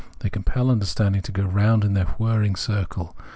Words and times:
They 0.21 0.31
compel 0.31 0.71
understanding 0.71 1.21
to 1.21 1.31
go 1.31 1.43
round 1.45 1.83
in 1.85 1.93
their 1.93 2.07
whirhng 2.17 2.57
circle. 2.57 3.15